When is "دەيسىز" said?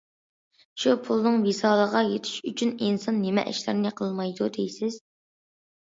4.57-4.99